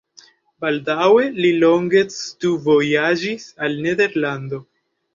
Baldaŭe 0.63 1.25
li 1.43 1.51
longe 1.65 2.03
studvojaĝis 2.17 3.49
al 3.67 3.81
Nederlando. 3.89 4.65